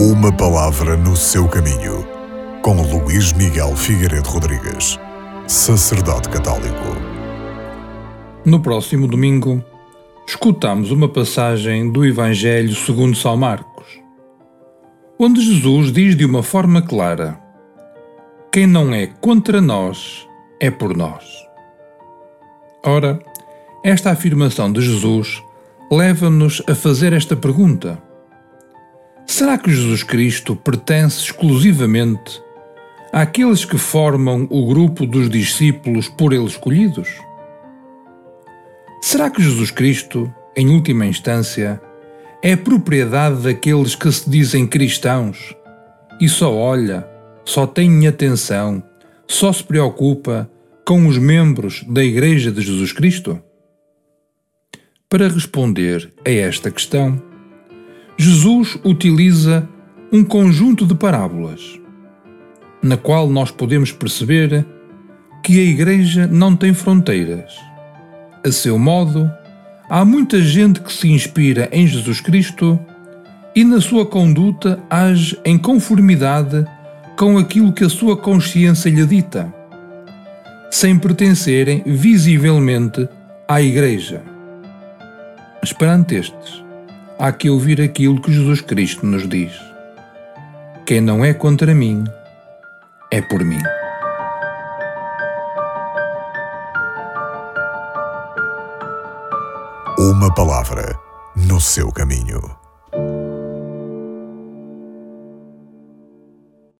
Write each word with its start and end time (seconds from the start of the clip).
Uma 0.00 0.30
palavra 0.30 0.96
no 0.96 1.16
seu 1.16 1.48
caminho, 1.48 2.06
com 2.62 2.80
Luís 2.82 3.32
Miguel 3.32 3.74
Figueiredo 3.74 4.28
Rodrigues, 4.28 4.96
sacerdote 5.48 6.28
católico. 6.28 6.94
No 8.44 8.60
próximo 8.60 9.08
domingo, 9.08 9.60
escutamos 10.24 10.92
uma 10.92 11.08
passagem 11.08 11.90
do 11.90 12.06
Evangelho 12.06 12.76
segundo 12.76 13.16
São 13.16 13.36
Marcos, 13.36 13.86
onde 15.18 15.40
Jesus 15.40 15.90
diz 15.90 16.14
de 16.14 16.24
uma 16.24 16.44
forma 16.44 16.80
clara: 16.80 17.36
Quem 18.52 18.68
não 18.68 18.94
é 18.94 19.08
contra 19.20 19.60
nós 19.60 20.24
é 20.60 20.70
por 20.70 20.96
nós. 20.96 21.24
Ora, 22.84 23.18
esta 23.84 24.12
afirmação 24.12 24.72
de 24.72 24.80
Jesus 24.80 25.42
leva-nos 25.90 26.62
a 26.68 26.74
fazer 26.76 27.12
esta 27.12 27.34
pergunta: 27.34 28.00
Será 29.30 29.58
que 29.58 29.70
Jesus 29.70 30.02
Cristo 30.02 30.56
pertence 30.56 31.20
exclusivamente 31.20 32.42
àqueles 33.12 33.62
que 33.62 33.76
formam 33.76 34.48
o 34.48 34.66
grupo 34.66 35.04
dos 35.04 35.28
discípulos 35.28 36.08
por 36.08 36.32
ele 36.32 36.46
escolhidos? 36.46 37.10
Será 39.02 39.28
que 39.28 39.42
Jesus 39.42 39.70
Cristo, 39.70 40.32
em 40.56 40.70
última 40.70 41.04
instância, 41.04 41.78
é 42.42 42.56
propriedade 42.56 43.42
daqueles 43.42 43.94
que 43.94 44.10
se 44.10 44.28
dizem 44.30 44.66
cristãos 44.66 45.54
e 46.18 46.26
só 46.26 46.52
olha, 46.52 47.06
só 47.44 47.66
tem 47.66 48.08
atenção, 48.08 48.82
só 49.26 49.52
se 49.52 49.62
preocupa 49.62 50.50
com 50.86 51.06
os 51.06 51.18
membros 51.18 51.84
da 51.86 52.02
Igreja 52.02 52.50
de 52.50 52.62
Jesus 52.62 52.92
Cristo? 52.92 53.38
Para 55.06 55.28
responder 55.28 56.14
a 56.26 56.30
esta 56.30 56.70
questão, 56.70 57.27
Jesus 58.20 58.76
utiliza 58.82 59.68
um 60.12 60.24
conjunto 60.24 60.84
de 60.84 60.92
parábolas, 60.92 61.78
na 62.82 62.96
qual 62.96 63.28
nós 63.28 63.52
podemos 63.52 63.92
perceber 63.92 64.66
que 65.40 65.60
a 65.60 65.62
Igreja 65.62 66.26
não 66.26 66.56
tem 66.56 66.74
fronteiras. 66.74 67.54
A 68.44 68.50
seu 68.50 68.76
modo, 68.76 69.30
há 69.88 70.04
muita 70.04 70.42
gente 70.42 70.80
que 70.80 70.92
se 70.92 71.08
inspira 71.08 71.68
em 71.70 71.86
Jesus 71.86 72.20
Cristo 72.20 72.76
e 73.54 73.62
na 73.62 73.80
sua 73.80 74.04
conduta 74.04 74.80
age 74.90 75.38
em 75.44 75.56
conformidade 75.56 76.66
com 77.16 77.38
aquilo 77.38 77.72
que 77.72 77.84
a 77.84 77.88
sua 77.88 78.16
consciência 78.16 78.90
lhe 78.90 79.06
dita, 79.06 79.54
sem 80.72 80.98
pertencerem 80.98 81.84
visivelmente 81.86 83.08
à 83.46 83.62
Igreja. 83.62 84.22
Mas 85.60 85.72
perante 85.72 86.16
estes, 86.16 86.67
há 87.18 87.32
que 87.32 87.50
ouvir 87.50 87.80
aquilo 87.80 88.20
que 88.20 88.32
Jesus 88.32 88.60
Cristo 88.60 89.04
nos 89.04 89.28
diz: 89.28 89.52
Quem 90.86 91.00
não 91.00 91.24
é 91.24 91.34
contra 91.34 91.74
mim, 91.74 92.04
é 93.10 93.20
por 93.20 93.44
mim. 93.44 93.60
Uma 99.98 100.32
palavra 100.32 100.96
no 101.34 101.60
seu 101.60 101.90
caminho. 101.90 102.67